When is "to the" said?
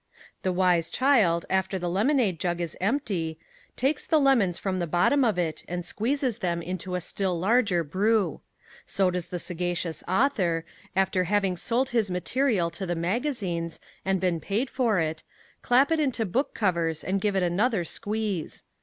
12.71-12.95